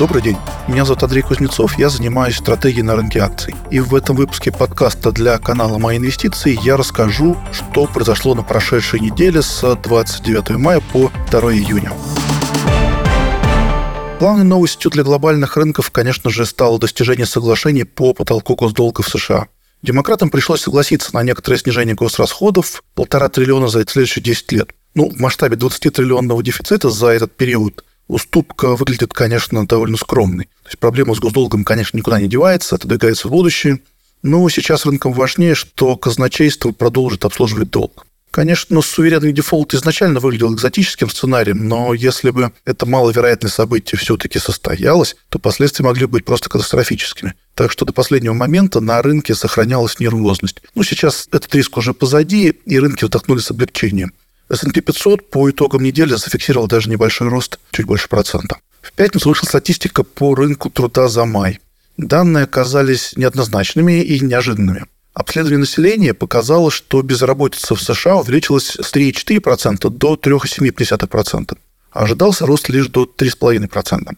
[0.00, 0.38] Добрый день.
[0.66, 3.54] Меня зовут Андрей Кузнецов, я занимаюсь стратегией на рынке акций.
[3.70, 9.00] И в этом выпуске подкаста для канала «Мои инвестиции» я расскажу, что произошло на прошедшей
[9.00, 11.92] неделе с 29 мая по 2 июня.
[14.18, 19.48] Главной новостью для глобальных рынков, конечно же, стало достижение соглашения по потолку госдолга в США.
[19.82, 24.70] Демократам пришлось согласиться на некоторое снижение госрасходов, полтора триллиона за следующие 10 лет.
[24.94, 30.44] Ну, в масштабе 20-триллионного дефицита за этот период уступка выглядит, конечно, довольно скромной.
[30.44, 33.80] То есть проблема с госдолгом, конечно, никуда не девается, отодвигается в будущее.
[34.22, 38.06] Но сейчас рынкам важнее, что казначейство продолжит обслуживать долг.
[38.30, 45.16] Конечно, суверенный дефолт изначально выглядел экзотическим сценарием, но если бы это маловероятное событие все-таки состоялось,
[45.30, 47.34] то последствия могли быть просто катастрофическими.
[47.56, 50.62] Так что до последнего момента на рынке сохранялась нервозность.
[50.76, 54.12] Ну, сейчас этот риск уже позади, и рынки вдохнули с облегчением.
[54.50, 58.58] S&P 500 по итогам недели зафиксировал даже небольшой рост, чуть больше процента.
[58.82, 61.60] В пятницу вышла статистика по рынку труда за май.
[61.96, 64.86] Данные оказались неоднозначными и неожиданными.
[65.14, 71.56] Обследование населения показало, что безработица в США увеличилась с 3,4% до 3,7%.
[71.92, 74.16] А ожидался рост лишь до 3,5%.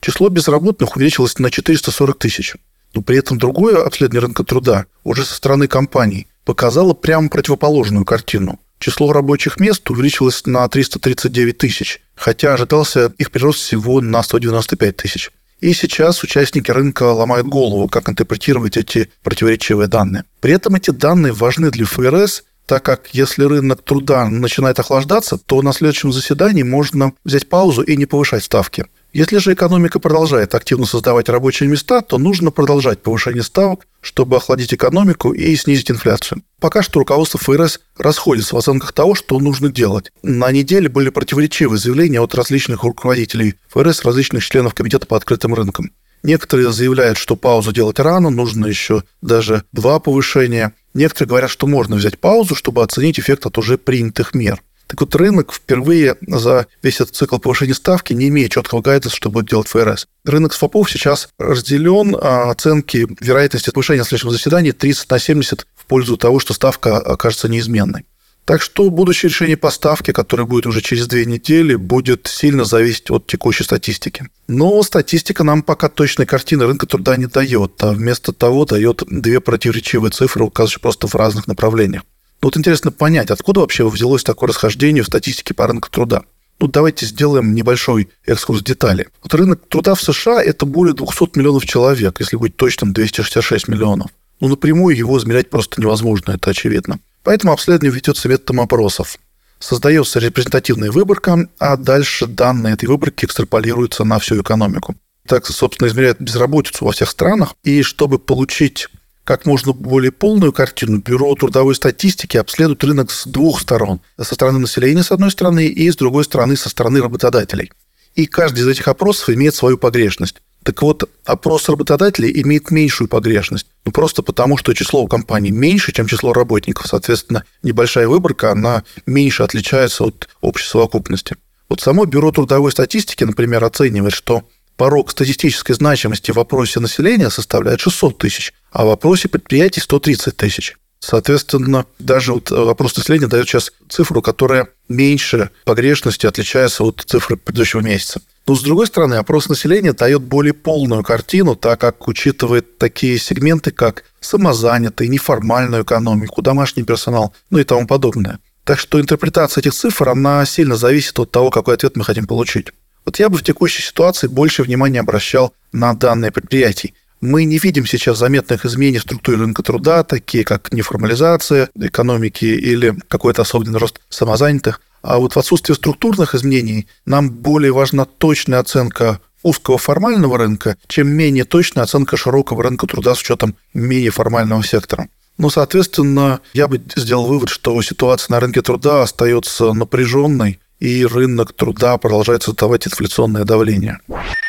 [0.00, 2.54] Число безработных увеличилось на 440 тысяч.
[2.94, 8.60] Но при этом другое обследование рынка труда уже со стороны компаний показало прямо противоположную картину
[8.84, 15.30] число рабочих мест увеличилось на 339 тысяч, хотя ожидался их прирост всего на 195 тысяч.
[15.60, 20.24] И сейчас участники рынка ломают голову, как интерпретировать эти противоречивые данные.
[20.40, 25.62] При этом эти данные важны для ФРС, так как если рынок труда начинает охлаждаться, то
[25.62, 28.84] на следующем заседании можно взять паузу и не повышать ставки.
[29.14, 34.74] Если же экономика продолжает активно создавать рабочие места, то нужно продолжать повышение ставок, чтобы охладить
[34.74, 36.42] экономику и снизить инфляцию.
[36.58, 40.10] Пока что руководство ФРС расходится в оценках того, что нужно делать.
[40.24, 45.92] На неделе были противоречивые заявления от различных руководителей ФРС, различных членов Комитета по открытым рынкам.
[46.24, 50.72] Некоторые заявляют, что паузу делать рано, нужно еще даже два повышения.
[50.92, 54.60] Некоторые говорят, что можно взять паузу, чтобы оценить эффект от уже принятых мер.
[54.86, 59.30] Так вот, рынок впервые за весь этот цикл повышения ставки не имеет четкого гайда, что
[59.30, 60.06] будет делать ФРС.
[60.24, 65.86] Рынок свопов сейчас разделен, а оценки вероятности повышения на следующем заседании 30 на 70 в
[65.86, 68.04] пользу того, что ставка окажется неизменной.
[68.44, 73.10] Так что будущее решение по ставке, которое будет уже через две недели, будет сильно зависеть
[73.10, 74.28] от текущей статистики.
[74.48, 79.40] Но статистика нам пока точной картины рынка труда не дает, а вместо того дает две
[79.40, 82.02] противоречивые цифры, указывающие просто в разных направлениях.
[82.44, 86.24] Но вот интересно понять, откуда вообще взялось такое расхождение в статистике по рынку труда.
[86.60, 89.08] Ну, давайте сделаем небольшой экскурс детали.
[89.22, 94.10] Вот рынок труда в США– это более 200 миллионов человек, если быть точным, 266 миллионов.
[94.40, 96.98] Ну, напрямую его измерять просто невозможно, это очевидно.
[97.22, 99.16] Поэтому обследование ведется методом опросов.
[99.58, 104.96] Создается репрезентативная выборка, а дальше данные этой выборки экстраполируются на всю экономику.
[105.26, 107.54] Так, собственно, измеряют безработицу во всех странах.
[107.62, 108.88] И чтобы получить
[109.24, 114.00] как можно более полную картину, Бюро трудовой статистики обследует рынок с двух сторон.
[114.20, 117.72] Со стороны населения, с одной стороны, и с другой стороны, со стороны работодателей.
[118.14, 120.36] И каждый из этих опросов имеет свою погрешность.
[120.62, 123.66] Так вот, опрос работодателей имеет меньшую погрешность.
[123.84, 126.86] Ну, просто потому, что число компаний меньше, чем число работников.
[126.86, 131.36] Соответственно, небольшая выборка, она меньше отличается от общей совокупности.
[131.68, 137.80] Вот само Бюро трудовой статистики, например, оценивает, что порог статистической значимости в вопросе населения составляет
[137.80, 140.76] 600 тысяч, а в вопросе предприятий 130 тысяч.
[141.00, 147.80] Соответственно, даже вот вопрос населения дает сейчас цифру, которая меньше погрешности отличается от цифры предыдущего
[147.80, 148.22] месяца.
[148.46, 153.70] Но, с другой стороны, опрос населения дает более полную картину, так как учитывает такие сегменты,
[153.70, 158.38] как самозанятый, неформальную экономику, домашний персонал, ну и тому подобное.
[158.64, 162.68] Так что интерпретация этих цифр, она сильно зависит от того, какой ответ мы хотим получить.
[163.04, 166.94] Вот я бы в текущей ситуации больше внимания обращал на данные предприятий.
[167.20, 172.94] Мы не видим сейчас заметных изменений в структуре рынка труда, такие как неформализация экономики или
[173.08, 174.80] какой-то особенный рост самозанятых.
[175.02, 181.08] А вот в отсутствии структурных изменений нам более важна точная оценка узкого формального рынка, чем
[181.08, 185.08] менее точная оценка широкого рынка труда с учетом менее формального сектора.
[185.36, 191.52] Ну, соответственно, я бы сделал вывод, что ситуация на рынке труда остается напряженной, и рынок
[191.52, 193.98] труда продолжает создавать инфляционное давление.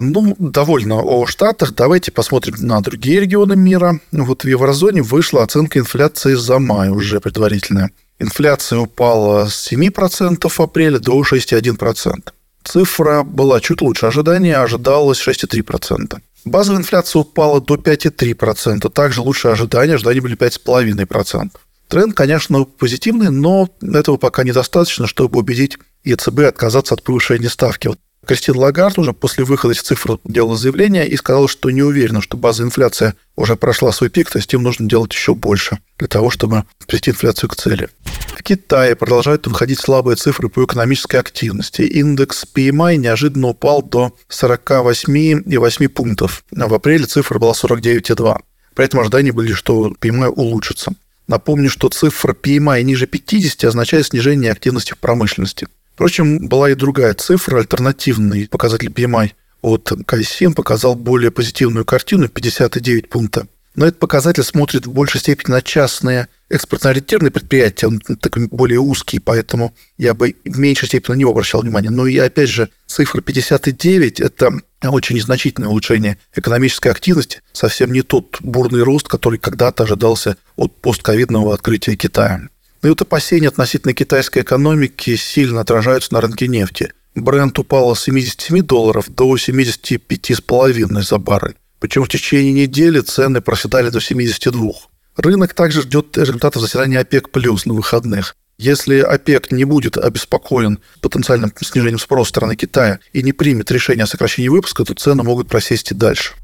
[0.00, 1.74] Ну, довольно о Штатах.
[1.74, 4.00] Давайте посмотрим на другие регионы мира.
[4.12, 7.90] Вот в еврозоне вышла оценка инфляции за май уже предварительная.
[8.20, 12.32] Инфляция упала с 7% апреля до 6,1%.
[12.64, 16.18] Цифра была чуть лучше ожидания, ожидалось 6,3%.
[16.44, 21.50] Базовая инфляция упала до 5,3%, также лучше ожидания, ожидания были 5,5%.
[21.88, 27.90] Тренд, конечно, позитивный, но этого пока недостаточно, чтобы убедить ЕЦБ отказаться от повышения ставки.
[28.26, 32.36] Кристин Лагард уже после выхода из цифр делала заявление и сказала, что не уверена, что
[32.36, 36.28] база инфляция уже прошла свой пик, то есть им нужно делать еще больше для того,
[36.28, 37.88] чтобы привести инфляцию к цели.
[38.36, 41.82] В Китае продолжают выходить слабые цифры по экономической активности.
[41.82, 46.44] Индекс PMI неожиданно упал до 48,8 пунктов.
[46.50, 48.38] В апреле цифра была 49,2.
[48.74, 50.92] При этом ожидания были, что PMI улучшится.
[51.28, 55.66] Напомню, что цифра PMI ниже 50 означает снижение активности в промышленности.
[55.98, 63.08] Впрочем, была и другая цифра, альтернативный показатель PMI от Кайсин показал более позитивную картину 59
[63.08, 63.48] пункта.
[63.74, 69.18] Но этот показатель смотрит в большей степени на частные экспортно-ориентированные предприятия, он такой более узкий,
[69.18, 71.90] поэтому я бы в меньшей степени на него обращал внимание.
[71.90, 74.52] Но и опять же, цифра 59– это
[74.84, 81.54] очень незначительное улучшение экономической активности, совсем не тот бурный рост, который когда-то ожидался от постковидного
[81.54, 82.48] открытия Китая.
[82.82, 86.92] Ну и вот опасения относительно китайской экономики сильно отражаются на рынке нефти.
[87.14, 91.56] Бренд упал с 77 долларов до 75,5 за баррель.
[91.80, 94.72] Причем в течение недели цены проседали до 72.
[95.16, 98.36] Рынок также ждет результатов заседания ОПЕК+, плюс на выходных.
[98.58, 104.08] Если ОПЕК не будет обеспокоен потенциальным снижением спроса стороны Китая и не примет решение о
[104.08, 106.34] сокращении выпуска, то цены могут просесть и дальше.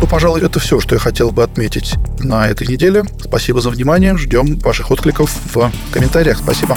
[0.00, 3.04] Ну, пожалуй, это все, что я хотел бы отметить на этой неделе.
[3.20, 4.16] Спасибо за внимание.
[4.16, 6.38] Ждем ваших откликов в комментариях.
[6.38, 6.76] Спасибо.